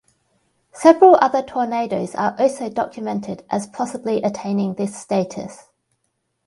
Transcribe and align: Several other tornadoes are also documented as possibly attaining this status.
Several 0.73 1.13
other 1.21 1.43
tornadoes 1.43 2.15
are 2.15 2.35
also 2.39 2.71
documented 2.71 3.45
as 3.51 3.67
possibly 3.67 4.19
attaining 4.23 4.73
this 4.73 4.97
status. 4.99 5.69